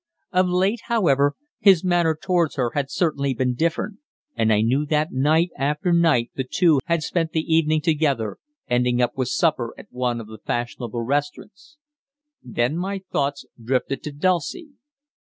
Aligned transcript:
Of 0.31 0.47
late, 0.49 0.79
however, 0.85 1.35
his 1.59 1.83
manner 1.83 2.17
towards 2.19 2.55
her 2.55 2.71
had 2.73 2.89
certainly 2.89 3.35
been 3.35 3.53
different, 3.53 3.99
and 4.35 4.51
I 4.51 4.61
knew 4.61 4.83
that 4.87 5.11
night 5.11 5.51
after 5.55 5.93
night 5.93 6.31
the 6.33 6.43
two 6.43 6.79
had 6.85 7.03
spent 7.03 7.33
the 7.33 7.43
evening 7.53 7.81
together, 7.81 8.37
ending 8.67 8.99
up 8.99 9.15
with 9.15 9.27
supper 9.27 9.75
at 9.77 9.91
one 9.91 10.19
of 10.19 10.25
the 10.25 10.39
fashionable 10.39 11.03
restaurants. 11.03 11.77
Then 12.41 12.77
my 12.79 13.01
thoughts 13.11 13.45
drifted 13.63 14.01
to 14.01 14.11
Dulcie. 14.11 14.71